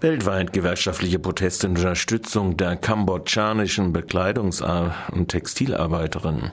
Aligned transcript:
Weltweit 0.00 0.54
gewerkschaftliche 0.54 1.18
Proteste 1.18 1.66
in 1.66 1.76
Unterstützung 1.76 2.56
der 2.56 2.76
kambodschanischen 2.76 3.94
Bekleidungs- 3.94 4.62
und 5.12 5.28
Textilarbeiterinnen. 5.28 6.52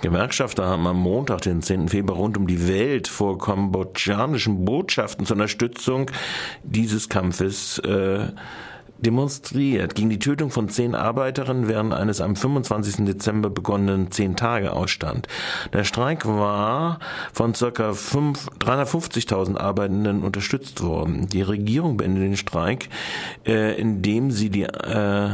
Gewerkschafter 0.00 0.64
haben 0.64 0.86
am 0.86 1.00
Montag, 1.00 1.40
den 1.40 1.60
10. 1.60 1.88
Februar, 1.88 2.18
rund 2.18 2.36
um 2.36 2.46
die 2.46 2.68
Welt 2.68 3.08
vor 3.08 3.36
kambodschanischen 3.36 4.64
Botschaften 4.64 5.26
zur 5.26 5.34
Unterstützung 5.34 6.08
dieses 6.62 7.08
Kampfes 7.08 7.80
äh, 7.80 8.28
demonstriert 8.98 9.94
gegen 9.94 10.10
die 10.10 10.18
Tötung 10.18 10.50
von 10.50 10.68
zehn 10.68 10.94
Arbeiterinnen 10.94 11.68
während 11.68 11.94
eines 11.94 12.20
am 12.20 12.36
25. 12.36 13.04
Dezember 13.06 13.50
begonnenen 13.50 14.10
Zehn-Tage-Ausstand. 14.10 15.28
Der 15.72 15.84
Streik 15.84 16.26
war 16.26 16.98
von 17.32 17.52
ca. 17.52 17.68
350.000 17.68 19.56
Arbeitenden 19.56 20.22
unterstützt 20.22 20.82
worden. 20.82 21.28
Die 21.28 21.42
Regierung 21.42 21.96
beendet 21.96 22.24
den 22.24 22.36
Streik, 22.36 22.88
äh, 23.46 23.78
indem 23.78 24.30
sie 24.30 24.50
die 24.50 24.64
äh, 24.64 25.30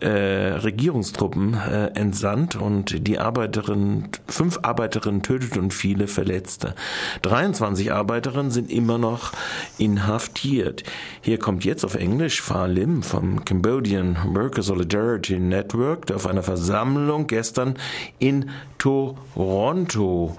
äh, 0.00 0.08
Regierungstruppen 0.08 1.54
äh, 1.54 1.86
entsandt 1.94 2.56
und 2.56 3.06
die 3.06 3.18
Arbeiterinnen, 3.18 4.08
fünf 4.28 4.60
Arbeiterinnen 4.62 5.22
tötete 5.22 5.58
und 5.58 5.74
viele 5.74 6.06
verletzte. 6.06 6.74
23 7.22 7.92
Arbeiterinnen 7.92 8.50
sind 8.50 8.70
immer 8.70 8.98
noch 8.98 9.32
inhaftiert. 9.78 10.84
Hier 11.20 11.38
kommt 11.38 11.64
jetzt 11.64 11.84
auf 11.84 11.94
Englisch 11.94 12.40
Fa 12.42 12.66
Lim 12.66 13.02
vom 13.02 13.44
Cambodian 13.44 14.16
Worker 14.34 14.62
Solidarity 14.62 15.38
Network, 15.38 16.06
der 16.06 16.16
auf 16.16 16.26
einer 16.26 16.42
Versammlung 16.42 17.26
gestern 17.26 17.74
in 18.18 18.50
Toronto 18.78 20.36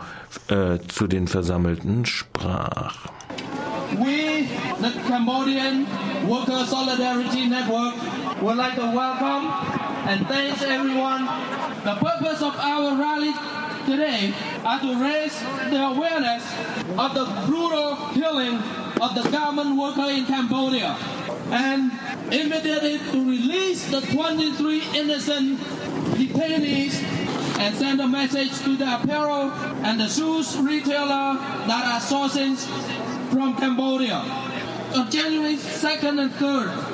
äh, 0.48 0.78
zu 0.88 1.08
den 1.08 1.28
Versammelten 1.28 2.06
sprach. 2.06 3.08
We, 3.98 4.46
the 4.82 4.92
Cambodian 5.08 5.88
Worker 6.28 6.66
Solidarity 6.66 7.48
Network, 7.48 7.96
would 8.42 8.56
like 8.56 8.76
to 8.76 8.82
welcome 8.96 9.52
and 10.08 10.26
thanks 10.28 10.62
everyone. 10.62 11.26
The 11.84 11.96
purpose 11.96 12.42
of 12.42 12.56
our 12.56 12.96
rally 12.96 13.34
today 13.86 14.34
are 14.64 14.80
to 14.80 15.04
raise 15.04 15.38
the 15.70 15.84
awareness 15.84 16.44
of 16.98 17.14
the 17.16 17.26
brutal 17.48 17.98
killing 18.14 18.56
of 19.02 19.16
the 19.16 19.30
government 19.30 19.78
worker 19.78 20.10
in 20.10 20.26
Cambodia 20.26 20.96
and 21.52 21.92
immediately 22.32 23.00
to 23.12 23.30
release 23.30 23.90
the 23.92 24.00
23 24.02 24.84
innocent 24.96 25.60
detainees 26.16 27.04
and 27.60 27.76
send 27.76 28.00
a 28.00 28.08
message 28.08 28.58
to 28.62 28.78
the 28.78 29.02
apparel 29.02 29.52
and 29.84 30.00
the 30.00 30.08
shoes 30.08 30.58
retailer 30.60 31.36
that 31.68 31.84
are 31.86 32.00
sourcing 32.00 32.56
from 33.34 33.56
Cambodia. 33.58 34.16
On 34.96 35.12
January 35.12 35.56
2nd 35.56 36.22
and 36.22 36.32
3rd, 36.32 36.89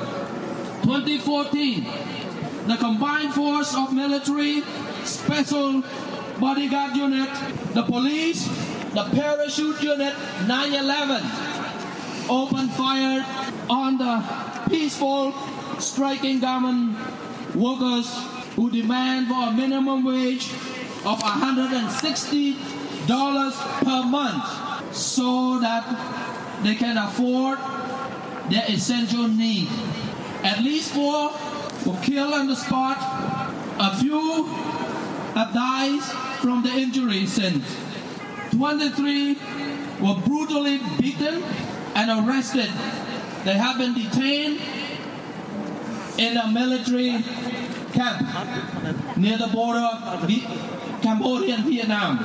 2014, 0.86 1.84
the 2.68 2.76
combined 2.76 3.34
force 3.34 3.74
of 3.74 3.92
military, 3.92 4.62
special 5.02 5.82
bodyguard 6.38 6.94
unit, 6.94 7.28
the 7.74 7.82
police, 7.82 8.46
the 8.94 9.02
parachute 9.10 9.82
unit 9.82 10.14
911 10.46 11.26
opened 12.30 12.70
fire 12.70 13.26
on 13.68 13.98
the 13.98 14.22
peaceful 14.70 15.34
striking 15.80 16.38
government 16.38 16.96
workers 17.56 18.06
who 18.54 18.70
demand 18.70 19.26
for 19.26 19.48
a 19.48 19.50
minimum 19.50 20.04
wage 20.04 20.52
of 21.04 21.18
$160 21.18 22.54
per 23.82 24.02
month 24.04 24.94
so 24.94 25.58
that 25.58 25.82
they 26.62 26.76
can 26.76 26.96
afford 26.96 27.58
their 28.50 28.64
essential 28.68 29.26
needs. 29.26 29.72
At 30.46 30.62
least 30.62 30.92
four 30.94 31.32
were 31.84 32.00
killed 32.02 32.32
on 32.32 32.46
the 32.46 32.54
spot. 32.54 32.98
A 33.80 33.96
few 33.96 34.44
have 35.34 35.52
died 35.52 36.00
from 36.40 36.62
the 36.62 36.70
injuries 36.70 37.32
since. 37.32 37.64
23 38.52 39.36
were 40.00 40.14
brutally 40.24 40.78
beaten 41.00 41.42
and 41.96 42.28
arrested. 42.28 42.70
They 43.44 43.54
have 43.54 43.78
been 43.78 43.94
detained 43.94 44.60
in 46.16 46.36
a 46.36 46.46
military 46.46 47.24
camp 47.92 49.16
near 49.16 49.38
the 49.38 49.48
border 49.48 49.80
of 49.80 50.30
Cambodia 51.02 51.56
and 51.56 51.64
Vietnam. 51.64 52.18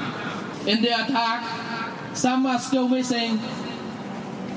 In 0.67 0.83
the 0.83 0.89
attack, 0.89 2.15
some 2.15 2.45
are 2.45 2.59
still 2.59 2.87
missing 2.87 3.39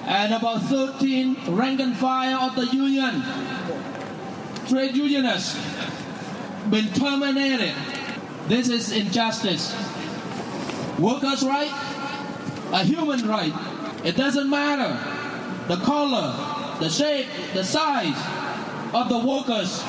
and 0.06 0.34
about 0.34 0.62
13 0.62 1.36
rank 1.54 1.80
and 1.80 1.96
file 1.96 2.50
of 2.50 2.56
the 2.56 2.66
union, 2.66 3.22
trade 4.68 4.96
unionists, 4.96 5.58
been 6.70 6.88
terminated. 6.92 7.74
This 8.48 8.68
is 8.68 8.92
injustice. 8.92 9.74
Workers' 10.98 11.42
right, 11.42 11.72
a 12.72 12.84
human 12.84 13.26
right. 13.26 13.52
It 14.04 14.16
doesn't 14.16 14.48
matter 14.48 14.98
the 15.68 15.76
color, 15.76 16.34
the 16.78 16.90
shape, 16.90 17.26
the 17.54 17.64
size 17.64 18.16
of 18.94 19.08
the 19.08 19.18
workers. 19.18 19.82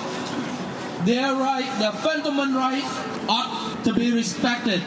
Their 1.06 1.36
right, 1.36 1.70
their 1.80 1.92
fundamental 1.92 2.58
right, 2.58 2.84
ought 3.28 3.84
to 3.84 3.94
be 3.94 4.12
respected. 4.12 4.82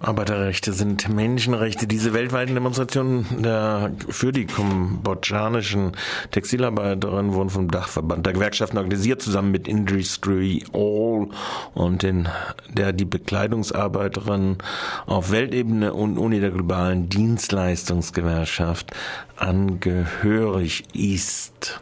Arbeiterrechte 0.00 0.72
sind 0.72 1.08
Menschenrechte. 1.08 1.88
Diese 1.88 2.12
weltweiten 2.12 2.54
Demonstrationen 2.54 3.42
der, 3.42 3.92
für 4.08 4.30
die 4.30 4.46
kambodschanischen 4.46 5.92
Textilarbeiterinnen 6.30 7.32
wurden 7.32 7.50
vom 7.50 7.70
Dachverband 7.70 8.24
der 8.24 8.32
Gewerkschaften 8.32 8.78
organisiert, 8.78 9.22
zusammen 9.22 9.50
mit 9.50 9.66
Industry 9.66 10.64
All 10.72 11.28
und 11.74 12.02
den, 12.02 12.28
der 12.68 12.92
die 12.92 13.04
Bekleidungsarbeiterinnen 13.04 14.58
auf 15.06 15.32
Weltebene 15.32 15.92
und 15.92 16.16
Uni 16.16 16.38
der 16.38 16.50
globalen 16.50 17.08
Dienstleistungsgewerkschaft 17.08 18.92
angehörig 19.36 20.84
ist. 20.94 21.80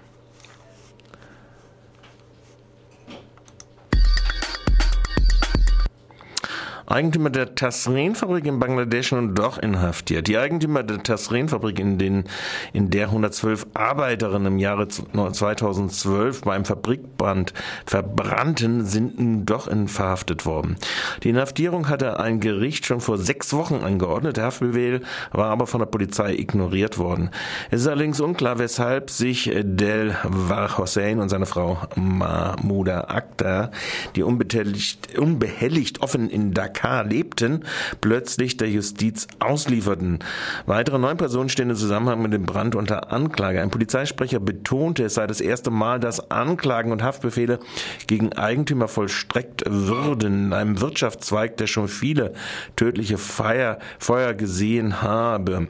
Eigentümer 6.88 7.30
der 7.30 7.56
Tasrin-Fabrik 7.56 8.46
in 8.46 8.60
Bangladesch 8.60 9.10
nun 9.10 9.34
doch 9.34 9.58
inhaftiert. 9.58 10.28
Die 10.28 10.38
Eigentümer 10.38 10.84
der 10.84 11.02
Tasrin-Fabrik, 11.02 11.80
in, 11.80 11.98
den, 11.98 12.24
in 12.72 12.90
der 12.90 13.06
112 13.06 13.66
Arbeiterinnen 13.74 14.52
im 14.52 14.58
Jahre 14.58 14.86
2012 14.86 16.42
beim 16.42 16.64
Fabrikbrand 16.64 17.52
verbrannten, 17.86 18.84
sind 18.84 19.18
nun 19.18 19.44
doch 19.44 19.68
verhaftet 19.88 20.46
worden. 20.46 20.76
Die 21.24 21.30
Inhaftierung 21.30 21.88
hatte 21.88 22.20
ein 22.20 22.38
Gericht 22.38 22.86
schon 22.86 23.00
vor 23.00 23.18
sechs 23.18 23.52
Wochen 23.52 23.82
angeordnet. 23.82 24.36
Der 24.36 24.44
Haftbefehl 24.44 25.00
war 25.32 25.50
aber 25.50 25.66
von 25.66 25.80
der 25.80 25.86
Polizei 25.86 26.34
ignoriert 26.34 26.98
worden. 26.98 27.30
Es 27.72 27.80
ist 27.80 27.88
allerdings 27.88 28.20
unklar, 28.20 28.60
weshalb 28.60 29.10
sich 29.10 29.50
Del 29.52 30.16
War 30.22 30.78
Hossein 30.78 31.18
und 31.18 31.30
seine 31.30 31.46
Frau 31.46 31.78
Mahmouda 31.96 33.06
Akhtar, 33.08 33.72
die 34.14 34.22
unbehelligt, 34.22 36.00
offen 36.00 36.30
in 36.30 36.54
Dhaka 36.54 36.75
Dakar 36.76 37.04
lebten, 37.04 37.64
plötzlich 38.00 38.56
der 38.56 38.68
Justiz 38.68 39.26
auslieferten. 39.38 40.18
Weitere 40.66 40.98
neun 40.98 41.16
Personen 41.16 41.48
stehen 41.48 41.70
im 41.70 41.76
Zusammenhang 41.76 42.22
mit 42.22 42.32
dem 42.32 42.44
Brand 42.44 42.74
unter 42.74 43.12
Anklage. 43.12 43.60
Ein 43.62 43.70
Polizeisprecher 43.70 44.40
betonte, 44.40 45.04
es 45.04 45.14
sei 45.14 45.26
das 45.26 45.40
erste 45.40 45.70
Mal, 45.70 46.00
dass 46.00 46.30
Anklagen 46.30 46.92
und 46.92 47.02
Haftbefehle 47.02 47.58
gegen 48.06 48.32
Eigentümer 48.34 48.88
vollstreckt 48.88 49.64
würden 49.66 50.46
in 50.46 50.52
einem 50.52 50.80
Wirtschaftszweig, 50.80 51.56
der 51.56 51.66
schon 51.66 51.88
viele 51.88 52.34
tödliche 52.76 53.18
Feier, 53.18 53.78
Feuer 53.98 54.34
gesehen 54.34 55.02
habe. 55.02 55.68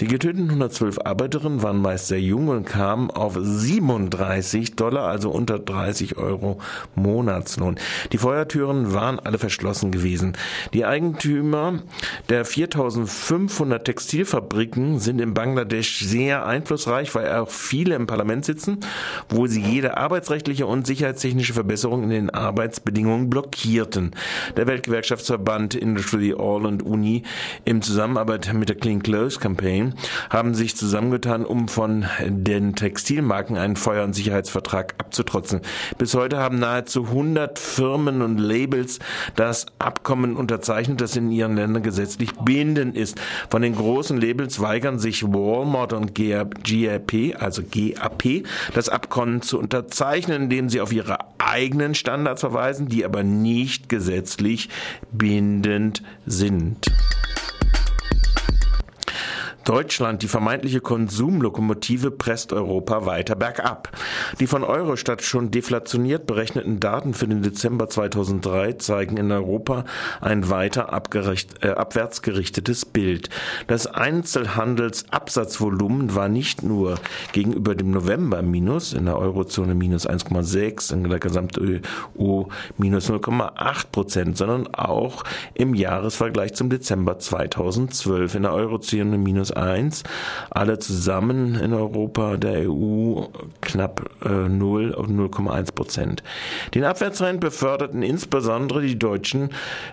Die 0.00 0.06
getöteten 0.06 0.50
112 0.50 0.98
Arbeiterinnen 1.04 1.62
waren 1.62 1.80
meist 1.80 2.08
sehr 2.08 2.20
jung 2.20 2.48
und 2.48 2.66
kamen 2.66 3.10
auf 3.10 3.36
37 3.40 4.76
Dollar, 4.76 5.08
also 5.08 5.30
unter 5.30 5.58
30 5.58 6.16
Euro 6.16 6.60
Monatslohn. 6.94 7.76
Die 8.12 8.18
Feuertüren 8.18 8.92
waren 8.92 9.18
alle 9.18 9.38
verschlossen 9.38 9.90
gewesen. 9.90 10.33
Die 10.72 10.84
Eigentümer 10.84 11.80
der 12.28 12.44
4500 12.44 13.84
Textilfabriken 13.84 14.98
sind 14.98 15.20
in 15.20 15.34
Bangladesch 15.34 16.00
sehr 16.00 16.46
einflussreich, 16.46 17.14
weil 17.14 17.32
auch 17.32 17.50
viele 17.50 17.94
im 17.94 18.06
Parlament 18.06 18.44
sitzen, 18.44 18.80
wo 19.28 19.46
sie 19.46 19.60
jede 19.60 19.96
arbeitsrechtliche 19.96 20.66
und 20.66 20.86
sicherheitstechnische 20.86 21.54
Verbesserung 21.54 22.04
in 22.04 22.10
den 22.10 22.30
Arbeitsbedingungen 22.30 23.30
blockierten. 23.30 24.12
Der 24.56 24.66
Weltgewerkschaftsverband 24.66 25.74
Industry 25.74 26.32
All 26.32 26.66
und 26.66 26.82
Uni 26.82 27.22
im 27.64 27.82
Zusammenarbeit 27.82 28.52
mit 28.54 28.68
der 28.68 28.76
Clean 28.76 29.02
Clothes 29.02 29.40
Campaign 29.40 29.94
haben 30.30 30.54
sich 30.54 30.76
zusammengetan, 30.76 31.44
um 31.44 31.68
von 31.68 32.06
den 32.26 32.74
Textilmarken 32.74 33.56
einen 33.56 33.76
Feuer- 33.76 34.04
und 34.04 34.14
Sicherheitsvertrag 34.14 34.94
abzutrotzen. 34.98 35.60
Bis 35.98 36.14
heute 36.14 36.38
haben 36.38 36.58
nahezu 36.58 37.04
100 37.04 37.58
Firmen 37.58 38.22
und 38.22 38.38
Labels 38.38 38.98
das 39.36 39.66
Abkommen 39.78 40.23
Abkommen 40.24 40.36
unterzeichnet, 40.36 41.02
das 41.02 41.16
in 41.16 41.30
ihren 41.30 41.56
Ländern 41.56 41.82
gesetzlich 41.82 42.32
bindend 42.44 42.96
ist. 42.96 43.20
Von 43.50 43.60
den 43.60 43.74
großen 43.74 44.18
Labels 44.18 44.58
weigern 44.58 44.98
sich 44.98 45.22
Walmart 45.22 45.92
und 45.92 46.14
GAP, 46.14 47.34
also 47.38 47.62
GAP, 47.62 48.44
das 48.72 48.88
Abkommen 48.88 49.42
zu 49.42 49.58
unterzeichnen, 49.58 50.44
indem 50.44 50.70
sie 50.70 50.80
auf 50.80 50.92
ihre 50.92 51.18
eigenen 51.36 51.94
Standards 51.94 52.40
verweisen, 52.40 52.88
die 52.88 53.04
aber 53.04 53.22
nicht 53.22 53.90
gesetzlich 53.90 54.70
bindend 55.12 56.02
sind. 56.24 56.90
Deutschland, 59.64 60.22
die 60.22 60.28
vermeintliche 60.28 60.80
Konsumlokomotive, 60.80 62.10
presst 62.10 62.52
Europa 62.52 63.06
weiter 63.06 63.34
bergab. 63.34 63.88
Die 64.38 64.46
von 64.46 64.62
Eurostat 64.62 65.22
schon 65.22 65.50
deflationiert 65.50 66.26
berechneten 66.26 66.80
Daten 66.80 67.14
für 67.14 67.26
den 67.26 67.40
Dezember 67.42 67.88
2003 67.88 68.74
zeigen 68.74 69.16
in 69.16 69.32
Europa 69.32 69.86
ein 70.20 70.50
weiter 70.50 70.92
äh, 71.62 71.68
abwärts 71.68 72.20
gerichtetes 72.20 72.84
Bild. 72.84 73.30
Das 73.66 73.86
Einzelhandelsabsatzvolumen 73.86 76.14
war 76.14 76.28
nicht 76.28 76.62
nur 76.62 76.96
gegenüber 77.32 77.74
dem 77.74 77.90
November 77.90 78.42
minus, 78.42 78.92
in 78.92 79.06
der 79.06 79.16
Eurozone 79.16 79.74
minus 79.74 80.06
1,6, 80.06 80.92
in 80.92 81.08
der 81.08 81.18
gesamten 81.18 81.80
EU 82.18 82.42
minus 82.76 83.10
0,8 83.10 83.86
Prozent, 83.90 84.36
sondern 84.36 84.74
auch 84.74 85.24
im 85.54 85.72
Jahresvergleich 85.74 86.52
zum 86.54 86.68
Dezember 86.68 87.18
2012 87.18 88.34
in 88.34 88.42
der 88.42 88.52
Eurozone 88.52 89.16
minus 89.16 89.53
1. 89.56 90.02
Alle 90.50 90.78
zusammen 90.78 91.54
in 91.54 91.72
Europa 91.72 92.36
der 92.36 92.70
EU 92.70 93.22
knapp 93.60 94.10
äh, 94.24 94.48
0 94.48 94.90
und 94.90 95.18
0,1 95.18 95.72
Prozent. 95.74 96.22
Den 96.74 96.84
Abwärtstrend 96.84 97.40
beförderten 97.40 98.02
insbesondere 98.02 98.82
die 98.82 98.98
Deutschen, 98.98 99.50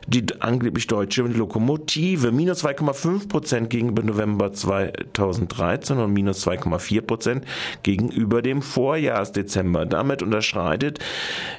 die 0.07 0.25
angeblich 0.39 0.87
deutsche 0.87 1.21
Lokomotive, 1.23 2.31
minus 2.31 2.63
2,5 2.63 3.27
Prozent 3.29 3.69
gegenüber 3.69 4.03
November 4.03 4.51
2013 4.53 5.97
und 5.97 6.13
minus 6.13 6.45
2,4 6.47 7.01
Prozent 7.01 7.45
gegenüber 7.83 8.41
dem 8.41 8.61
Vorjahresdezember. 8.61 9.85
Damit 9.85 10.23
unterschreitet 10.23 10.99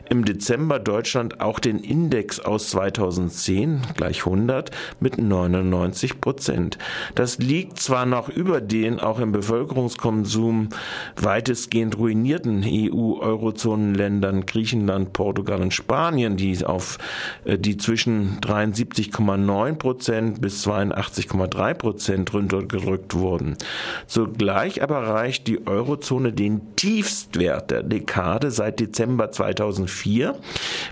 im 0.08 0.25
Dezember 0.25 0.78
Deutschland 0.78 1.40
auch 1.40 1.58
den 1.58 1.78
Index 1.78 2.40
aus 2.40 2.70
2010, 2.70 3.82
gleich 3.96 4.26
100, 4.26 4.70
mit 5.00 5.19
99 5.19 6.20
Prozent. 6.20 6.78
Das 7.14 7.38
liegt 7.38 7.78
zwar 7.78 7.91
zwar 7.92 8.06
noch 8.06 8.30
über 8.30 8.62
den 8.62 9.00
auch 9.00 9.18
im 9.18 9.32
Bevölkerungskonsum 9.32 10.70
weitestgehend 11.16 11.98
ruinierten 11.98 12.64
EU-Eurozonenländern 12.64 14.46
Griechenland, 14.46 15.12
Portugal 15.12 15.60
und 15.60 15.74
Spanien, 15.74 16.38
die 16.38 16.64
auf 16.64 16.96
äh, 17.44 17.58
die 17.58 17.76
zwischen 17.76 18.40
73,9 18.40 19.74
Prozent 19.74 20.40
bis 20.40 20.66
82,3 20.66 21.74
Prozent 21.74 22.32
runtergerückt 22.32 23.14
wurden. 23.14 23.58
Zugleich 24.06 24.82
aber 24.82 25.02
erreicht 25.02 25.46
die 25.46 25.66
Eurozone 25.66 26.32
den 26.32 26.74
Tiefstwert 26.76 27.70
der 27.70 27.82
Dekade 27.82 28.50
seit 28.50 28.80
Dezember 28.80 29.32
2004 29.32 30.34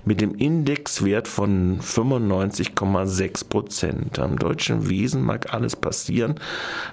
mit 0.05 0.21
dem 0.21 0.35
Indexwert 0.35 1.27
von 1.27 1.79
95,6 1.79 3.49
Prozent. 3.49 4.19
Am 4.19 4.37
deutschen 4.37 4.87
Wesen 4.87 5.23
mag 5.23 5.51
alles 5.51 5.75
passieren, 5.75 6.35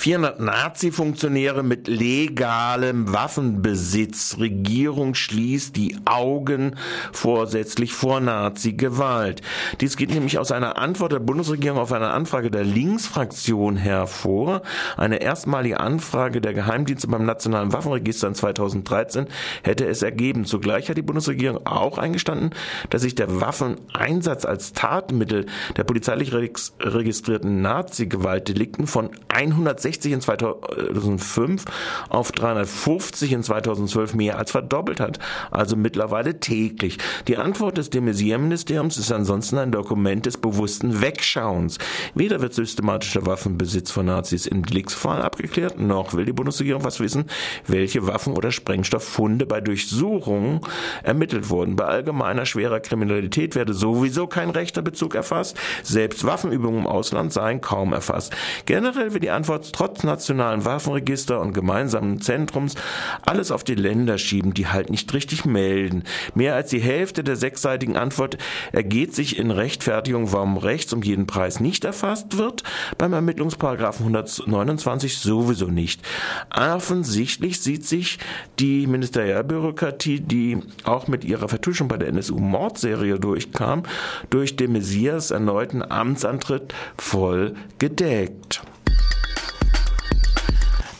400 0.00 0.40
Nazi-Funktionäre 0.40 1.62
mit 1.62 1.86
legalem 1.86 3.12
Waffenbesitz. 3.12 4.38
Regierung 4.38 5.14
schließt 5.14 5.76
die 5.76 5.98
Augen 6.06 6.76
vorsätzlich 7.12 7.92
vor 7.92 8.18
Nazi-Gewalt. 8.20 9.42
Dies 9.82 9.98
geht 9.98 10.08
nämlich 10.14 10.38
aus 10.38 10.52
einer 10.52 10.78
Antwort 10.78 11.12
der 11.12 11.18
Bundesregierung 11.18 11.78
auf 11.78 11.92
eine 11.92 12.08
Anfrage 12.08 12.50
der 12.50 12.64
Linksfraktion 12.64 13.76
hervor. 13.76 14.62
Eine 14.96 15.20
erstmalige 15.20 15.80
Anfrage 15.80 16.40
der 16.40 16.54
Geheimdienste 16.54 17.06
beim 17.08 17.26
Nationalen 17.26 17.74
Waffenregister 17.74 18.28
in 18.28 18.34
2013 18.34 19.26
hätte 19.64 19.86
es 19.86 20.00
ergeben. 20.00 20.46
Zugleich 20.46 20.88
hat 20.88 20.96
die 20.96 21.02
Bundesregierung 21.02 21.66
auch 21.66 21.98
eingestanden, 21.98 22.54
dass 22.88 23.02
sich 23.02 23.16
der 23.16 23.42
Waffeneinsatz 23.42 24.46
als 24.46 24.72
Tatmittel 24.72 25.44
der 25.76 25.84
polizeilich 25.84 26.32
registrierten 26.32 27.60
Nazi-Gewaltdelikten 27.60 28.86
von 28.86 29.10
160 29.28 29.89
360 29.90 30.12
in 30.12 30.20
2005 30.20 31.64
auf 32.08 32.32
350 32.32 33.32
in 33.32 33.42
2012 33.42 34.14
mehr 34.14 34.38
als 34.38 34.50
verdoppelt 34.50 35.00
hat, 35.00 35.18
also 35.50 35.76
mittlerweile 35.76 36.40
täglich. 36.40 36.98
Die 37.28 37.36
Antwort 37.36 37.78
des 37.78 37.90
de 37.90 38.00
Maizière-Ministeriums 38.00 38.96
ist 38.98 39.12
ansonsten 39.12 39.58
ein 39.58 39.72
Dokument 39.72 40.26
des 40.26 40.36
bewussten 40.36 41.00
Wegschauens. 41.00 41.78
Weder 42.14 42.40
wird 42.40 42.54
systematischer 42.54 43.26
Waffenbesitz 43.26 43.90
von 43.90 44.06
Nazis 44.06 44.46
im 44.46 44.64
Deliktsfall 44.64 45.22
abgeklärt, 45.22 45.78
noch 45.78 46.14
will 46.14 46.24
die 46.24 46.32
Bundesregierung 46.32 46.84
was 46.84 47.00
wissen, 47.00 47.24
welche 47.66 48.06
Waffen 48.06 48.34
oder 48.34 48.52
Sprengstofffunde 48.52 49.46
bei 49.46 49.60
Durchsuchungen 49.60 50.60
ermittelt 51.02 51.50
wurden. 51.50 51.76
Bei 51.76 51.86
allgemeiner 51.86 52.46
schwerer 52.46 52.80
Kriminalität 52.80 53.54
werde 53.54 53.74
sowieso 53.74 54.26
kein 54.26 54.50
rechter 54.50 54.82
Bezug 54.82 55.14
erfasst, 55.14 55.56
selbst 55.82 56.24
Waffenübungen 56.24 56.80
im 56.80 56.86
Ausland 56.86 57.32
seien 57.32 57.60
kaum 57.60 57.92
erfasst. 57.92 58.34
Generell 58.66 59.12
wird 59.12 59.24
die 59.24 59.30
Antwort 59.30 59.74
trotz 59.80 60.04
nationalen 60.04 60.66
Waffenregister 60.66 61.40
und 61.40 61.54
gemeinsamen 61.54 62.20
Zentrums 62.20 62.74
alles 63.22 63.50
auf 63.50 63.64
die 63.64 63.74
Länder 63.74 64.18
schieben, 64.18 64.52
die 64.52 64.66
halt 64.66 64.90
nicht 64.90 65.10
richtig 65.14 65.46
melden. 65.46 66.04
Mehr 66.34 66.54
als 66.54 66.68
die 66.68 66.80
Hälfte 66.80 67.24
der 67.24 67.36
sechsseitigen 67.36 67.96
Antwort 67.96 68.36
ergeht 68.72 69.14
sich 69.14 69.38
in 69.38 69.50
Rechtfertigung, 69.50 70.34
warum 70.34 70.58
rechts 70.58 70.92
um 70.92 71.02
jeden 71.02 71.26
Preis 71.26 71.60
nicht 71.60 71.86
erfasst 71.86 72.36
wird, 72.36 72.62
beim 72.98 73.14
Ermittlungsparagraphen 73.14 74.04
129 74.04 75.16
sowieso 75.16 75.68
nicht. 75.68 76.02
Offensichtlich 76.54 77.62
sieht 77.62 77.86
sich 77.86 78.18
die 78.58 78.86
Ministerialbürokratie, 78.86 80.20
die 80.20 80.58
auch 80.84 81.08
mit 81.08 81.24
ihrer 81.24 81.48
Vertuschung 81.48 81.88
bei 81.88 81.96
der 81.96 82.08
NSU-Mordserie 82.08 83.18
durchkam, 83.18 83.84
durch 84.28 84.56
de 84.56 84.68
Messias 84.68 85.30
erneuten 85.30 85.82
Amtsantritt 85.82 86.74
voll 86.98 87.54
gedeckt. 87.78 88.60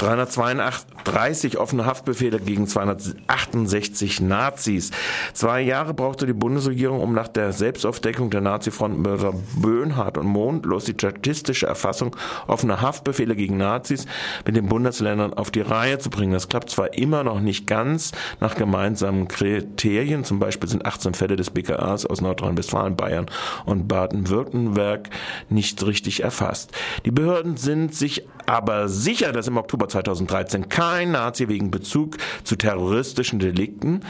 382 0.00 0.89
30 1.10 1.58
offene 1.58 1.86
Haftbefehle 1.86 2.38
gegen 2.38 2.68
268 2.68 4.20
Nazis. 4.20 4.92
Zwei 5.32 5.60
Jahre 5.60 5.92
brauchte 5.92 6.24
die 6.24 6.32
Bundesregierung, 6.32 7.00
um 7.00 7.14
nach 7.14 7.26
der 7.26 7.52
Selbstaufdeckung 7.52 8.30
der 8.30 8.40
Nazi-Frontmörder 8.42 9.34
Böhnhardt 9.56 10.18
und 10.18 10.26
Mondlos 10.26 10.84
die 10.84 10.92
statistische 10.92 11.66
Erfassung 11.66 12.14
offener 12.46 12.80
Haftbefehle 12.80 13.34
gegen 13.34 13.56
Nazis 13.56 14.06
mit 14.46 14.54
den 14.54 14.68
Bundesländern 14.68 15.34
auf 15.34 15.50
die 15.50 15.62
Reihe 15.62 15.98
zu 15.98 16.10
bringen. 16.10 16.32
Das 16.32 16.48
klappt 16.48 16.70
zwar 16.70 16.94
immer 16.94 17.24
noch 17.24 17.40
nicht 17.40 17.66
ganz 17.66 18.12
nach 18.38 18.54
gemeinsamen 18.54 19.26
Kriterien. 19.26 20.22
Zum 20.22 20.38
Beispiel 20.38 20.68
sind 20.68 20.86
18 20.86 21.14
Fälle 21.14 21.34
des 21.34 21.50
BKAs 21.50 22.06
aus 22.06 22.20
Nordrhein-Westfalen, 22.20 22.94
Bayern 22.94 23.26
und 23.66 23.88
Baden-Württemberg 23.88 25.10
nicht 25.48 25.84
richtig 25.84 26.22
erfasst. 26.22 26.70
Die 27.04 27.10
Behörden 27.10 27.56
sind 27.56 27.96
sich 27.96 28.28
aber 28.46 28.88
sicher, 28.88 29.32
dass 29.32 29.48
im 29.48 29.56
Oktober 29.56 29.88
2013 29.88 30.68
kein 30.68 30.99
Nazi 31.06 31.48
wegen 31.48 31.70
Bezug 31.70 32.16
zu 32.44 32.56
terroristischen 32.56 33.38
Delikten, 33.38 34.00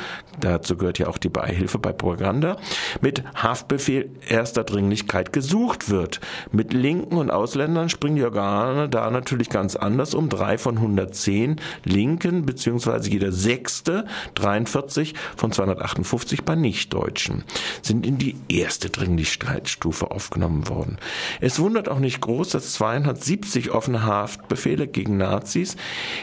dazu 0.40 0.76
gehört 0.76 0.98
ja 0.98 1.08
auch 1.08 1.18
die 1.18 1.28
Beihilfe 1.28 1.78
bei 1.78 1.92
Propaganda, 1.92 2.56
mit 3.00 3.22
Haftbefehl 3.34 4.10
erster 4.28 4.64
Dringlichkeit 4.64 5.32
gesucht 5.32 5.90
wird. 5.90 6.20
Mit 6.52 6.72
Linken 6.72 7.16
und 7.16 7.30
Ausländern 7.30 7.88
springen 7.88 8.16
die 8.16 8.24
Organe 8.24 8.88
da 8.88 9.10
natürlich 9.10 9.48
ganz 9.48 9.76
anders 9.76 10.14
um. 10.14 10.28
Drei 10.28 10.58
von 10.58 10.76
110 10.76 11.56
Linken, 11.84 12.46
beziehungsweise 12.46 13.10
jeder 13.10 13.32
sechste, 13.32 14.06
43 14.34 15.14
von 15.36 15.52
258 15.52 16.44
bei 16.44 16.54
Nichtdeutschen, 16.54 17.44
sind 17.82 18.06
in 18.06 18.18
die 18.18 18.36
erste 18.48 18.90
Dringlichkeitsstufe 18.90 20.10
aufgenommen 20.10 20.68
worden. 20.68 20.98
Es 21.40 21.58
wundert 21.58 21.88
auch 21.88 21.98
nicht 21.98 22.20
groß, 22.20 22.50
dass 22.50 22.74
270 22.74 23.70
offene 23.70 24.04
Haftbefehle 24.04 24.86
gegen 24.86 25.16
Nazis 25.16 25.76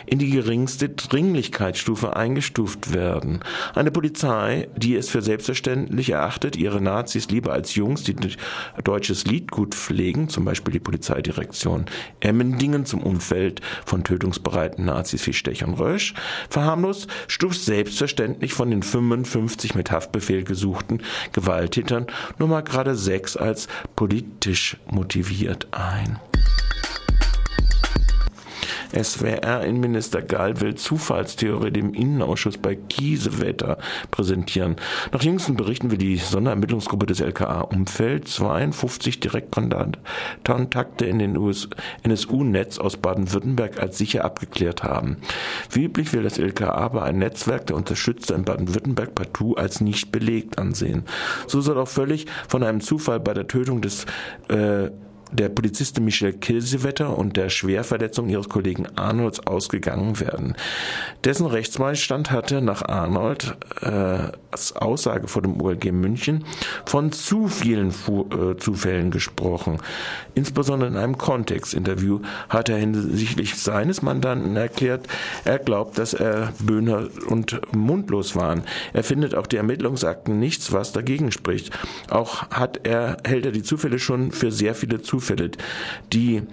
in 0.05 0.19
die 0.19 0.29
geringste 0.47 0.87
Dringlichkeitsstufe 0.87 2.15
eingestuft 2.15 2.93
werden. 2.93 3.41
Eine 3.75 3.91
Polizei, 3.91 4.69
die 4.77 4.95
es 4.95 5.09
für 5.09 5.21
selbstverständlich 5.21 6.11
erachtet, 6.11 6.55
ihre 6.55 6.79
Nazis 6.79 7.27
lieber 7.29 7.51
als 7.51 7.75
Jungs, 7.75 8.03
die 8.03 8.15
deutsches 8.81 9.25
Liedgut 9.25 9.75
pflegen, 9.75 10.29
zum 10.29 10.45
Beispiel 10.45 10.71
die 10.71 10.79
Polizeidirektion 10.79 11.87
Emmendingen 12.21 12.85
zum 12.85 13.03
Umfeld 13.03 13.59
von 13.85 14.05
tötungsbereiten 14.05 14.85
Nazis 14.85 15.27
wie 15.27 15.33
Stech 15.33 15.65
und 15.65 15.73
Rösch, 15.73 16.13
verharmlos, 16.49 17.07
stuft 17.27 17.61
selbstverständlich 17.61 18.53
von 18.53 18.69
den 18.69 18.83
55 18.83 19.75
mit 19.75 19.91
Haftbefehl 19.91 20.45
gesuchten 20.45 21.01
Gewalttätern 21.33 22.07
nur 22.39 22.47
mal 22.47 22.61
gerade 22.61 22.95
sechs 22.95 23.35
als 23.35 23.67
politisch 23.97 24.77
motiviert 24.89 25.67
ein. 25.71 26.21
SWR-Innenminister 28.93 30.21
Gall 30.21 30.61
will 30.61 30.75
Zufallstheorie 30.75 31.71
dem 31.71 31.93
Innenausschuss 31.93 32.57
bei 32.57 32.75
Kiesewetter 32.75 33.77
präsentieren. 34.11 34.75
Nach 35.11 35.21
jüngsten 35.21 35.55
Berichten 35.55 35.91
will 35.91 35.97
die 35.97 36.17
Sonderermittlungsgruppe 36.17 37.05
des 37.05 37.19
LKA 37.19 37.61
Umfeld 37.61 38.27
52 38.27 39.19
Direktkontakte 39.19 41.05
in 41.05 41.19
den 41.19 41.37
NSU-Netz 42.03 42.79
aus 42.79 42.97
Baden-Württemberg 42.97 43.79
als 43.81 43.97
sicher 43.97 44.25
abgeklärt 44.25 44.83
haben. 44.83 45.17
Wie 45.71 45.83
üblich 45.83 46.13
will 46.13 46.23
das 46.23 46.37
LKA 46.37 46.71
aber 46.71 47.03
ein 47.03 47.19
Netzwerk 47.19 47.67
der 47.67 47.75
Unterstützer 47.75 48.35
in 48.35 48.45
Baden-Württemberg 48.45 49.15
partout 49.15 49.55
als 49.55 49.81
nicht 49.81 50.11
belegt 50.11 50.57
ansehen. 50.57 51.03
So 51.47 51.61
soll 51.61 51.77
auch 51.77 51.87
völlig 51.87 52.25
von 52.47 52.63
einem 52.63 52.81
Zufall 52.81 53.19
bei 53.19 53.33
der 53.33 53.47
Tötung 53.47 53.81
des 53.81 54.05
äh, 54.49 54.89
der 55.31 55.49
Polizistin 55.49 56.05
Michelle 56.05 56.33
Kilsewetter 56.33 57.17
und 57.17 57.35
der 57.37 57.49
Schwerverletzung 57.49 58.29
ihres 58.29 58.49
Kollegen 58.49 58.87
Arnolds 58.95 59.45
ausgegangen 59.45 60.19
werden. 60.19 60.55
Dessen 61.23 61.45
Rechtsbeistand 61.45 62.31
hatte 62.31 62.61
nach 62.61 62.81
Arnold 62.83 63.55
äh, 63.81 64.31
als 64.51 64.75
Aussage 64.75 65.27
vor 65.27 65.41
dem 65.41 65.61
OLG 65.61 65.91
München 65.91 66.45
von 66.85 67.11
zu 67.11 67.47
vielen 67.47 67.91
Fu 67.91 68.27
äh, 68.29 68.57
Zufällen 68.57 69.11
gesprochen. 69.11 69.79
Insbesondere 70.33 70.89
in 70.89 70.97
einem 70.97 71.17
Kontextinterview 71.17 72.21
hat 72.49 72.69
er 72.69 72.77
hinsichtlich 72.77 73.55
seines 73.55 74.01
Mandanten 74.01 74.55
erklärt, 74.55 75.07
er 75.43 75.59
glaubt, 75.59 75.97
dass 75.97 76.13
er 76.13 76.53
Böhner 76.59 77.07
und 77.27 77.59
mundlos 77.75 78.35
waren. 78.35 78.63
Er 78.93 79.03
findet 79.03 79.35
auch 79.35 79.47
die 79.47 79.57
Ermittlungsakten 79.57 80.39
nichts, 80.39 80.71
was 80.71 80.93
dagegen 80.93 81.31
spricht. 81.31 81.77
Auch 82.09 82.49
hat 82.49 82.87
er, 82.87 83.17
hält 83.25 83.45
er 83.45 83.51
die 83.51 83.63
Zufälle 83.63 83.99
schon 83.99 84.31
für 84.31 84.51
sehr 84.51 84.75
viele 84.75 85.01
Zufälle 85.01 85.16
Zufälle, 85.17 85.49
die 86.13 86.43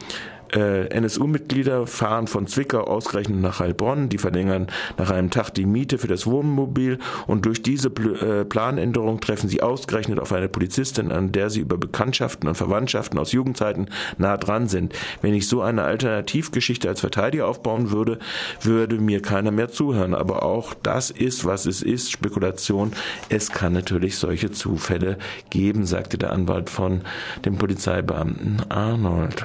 äh, 0.55 0.87
NSU-Mitglieder 0.87 1.87
fahren 1.87 2.27
von 2.27 2.47
Zwickau 2.47 2.83
ausgerechnet 2.83 3.41
nach 3.41 3.61
Heilbronn, 3.61 4.09
die 4.09 4.19
verlängern 4.19 4.69
nach 4.99 5.11
einem 5.11 5.31
Tag 5.31 5.51
die 5.51 5.67
Miete 5.67 5.99
für 5.99 6.09
das 6.09 6.27
Wohnmobil 6.27 6.99
und 7.27 7.47
durch 7.47 7.63
diese 7.63 7.91
Pl 7.91 8.15
äh, 8.15 8.45
Planänderung 8.45 9.21
treffen 9.21 9.49
sie 9.49 9.63
ausgerechnet 9.63 10.21
auf 10.21 10.33
eine 10.33 10.49
Polizistin, 10.49 11.11
an 11.11 11.33
der 11.33 11.51
sie 11.51 11.61
über 11.61 11.77
Bekanntschaften 11.77 12.49
und 12.49 12.55
Verwandtschaften 12.55 13.19
aus 13.19 13.33
Jugendzeiten 13.33 13.89
nah 14.19 14.37
dran 14.37 14.69
sind. 14.69 14.95
Wenn 15.23 15.35
ich 15.35 15.49
so 15.49 15.63
eine 15.63 15.83
Alternativgeschichte 15.83 16.89
als 16.89 17.01
Verteidiger 17.01 17.49
aufbauen 17.49 17.91
würde, 17.91 18.19
würde 18.61 18.97
mir 18.97 19.23
keiner 19.23 19.51
mehr 19.51 19.71
zuhören. 19.71 20.15
Aber 20.15 20.43
auch 20.43 20.75
das 20.75 21.11
ist, 21.11 21.45
was 21.45 21.67
es 21.67 21.83
ist, 21.83 22.11
Spekulation. 22.11 22.93
Es 23.29 23.51
kann 23.51 23.73
natürlich 23.73 24.19
solche 24.19 24.51
Zufälle 24.53 25.19
geben, 25.51 25.87
sagte 25.87 26.19
der 26.19 26.33
Anwalt 26.33 26.71
von 26.71 27.03
dem 27.45 27.57
Polizeibeamten 27.57 28.63
Arnold. 28.69 29.45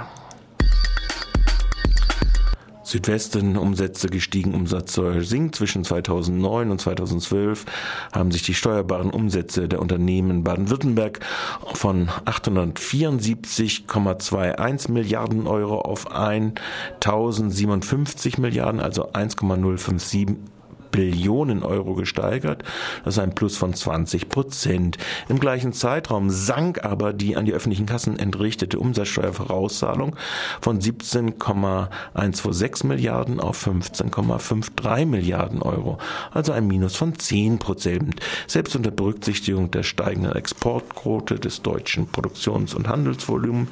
Südwesten 2.89 3.55
Umsätze 3.55 4.09
gestiegen, 4.09 4.55
Umsatzsteuer 4.55 5.21
sinkt. 5.21 5.53
Zwischen 5.55 5.83
2009 5.83 6.71
und 6.71 6.81
2012 6.81 7.65
haben 8.11 8.31
sich 8.31 8.41
die 8.41 8.55
steuerbaren 8.55 9.11
Umsätze 9.11 9.67
der 9.67 9.79
Unternehmen 9.79 10.43
Baden-Württemberg 10.43 11.19
von 11.73 12.09
874,21 12.25 14.91
Milliarden 14.91 15.45
Euro 15.45 15.81
auf 15.81 16.11
1057 16.11 18.39
Milliarden, 18.39 18.79
also 18.79 19.13
1,057 19.13 20.37
Billionen 20.91 21.63
Euro 21.63 21.95
gesteigert. 21.95 22.63
Das 23.03 23.15
ist 23.15 23.19
ein 23.19 23.35
Plus 23.35 23.57
von 23.57 23.73
20 23.73 24.29
Prozent. 24.29 24.97
Im 25.27 25.39
gleichen 25.39 25.73
Zeitraum 25.73 26.29
sank 26.29 26.83
aber 26.83 27.13
die 27.13 27.35
an 27.35 27.45
die 27.45 27.53
öffentlichen 27.53 27.85
Kassen 27.85 28.19
entrichtete 28.19 28.79
Umsatzsteuervorauszahlung 28.79 30.15
von 30.61 30.81
17,126 30.81 32.83
Milliarden 32.85 33.39
auf 33.39 33.65
15,53 33.65 35.05
Milliarden 35.05 35.61
Euro. 35.61 35.97
Also 36.31 36.51
ein 36.51 36.67
Minus 36.67 36.95
von 36.95 37.17
10 37.17 37.59
Prozent. 37.59 38.19
Selbst 38.47 38.75
unter 38.75 38.91
Berücksichtigung 38.91 39.71
der 39.71 39.83
steigenden 39.83 40.33
Exportquote 40.33 41.39
des 41.39 41.61
deutschen 41.61 42.07
Produktions- 42.07 42.73
und 42.73 42.87
Handelsvolumens 42.87 43.69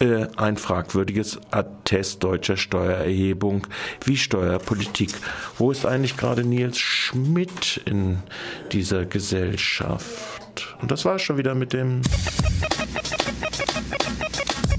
äh, 0.00 0.26
ein 0.36 0.56
fragwürdiges 0.56 1.38
Attest 1.50 2.22
deutscher 2.22 2.56
Steuererhebung 2.56 3.66
wie 4.04 4.16
Steuerpolitik. 4.16 5.10
Wo 5.58 5.70
ist 5.70 5.86
eigentlich 5.86 6.16
gerade 6.16 6.44
Nils 6.50 6.78
Schmidt 6.78 7.80
in 7.86 8.18
dieser 8.72 9.06
Gesellschaft. 9.06 10.76
Und 10.82 10.90
das 10.90 11.04
war 11.04 11.18
schon 11.18 11.38
wieder 11.38 11.54
mit 11.54 11.72
dem 11.72 12.02